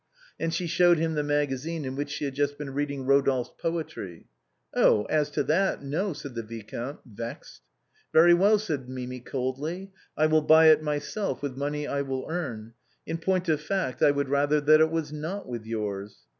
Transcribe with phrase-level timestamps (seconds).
[0.39, 4.25] And she showed him the magazine in which she had just been reading Rodolphe's poetry."
[4.73, 5.03] Oh!
[5.11, 7.61] as to that, no," said the viscount, vexed."
[8.11, 12.73] Very well," said Mimi, coldly," I will buy it myself with money I will earn.
[13.05, 16.17] In point of fact, I would rather that it was not with yours."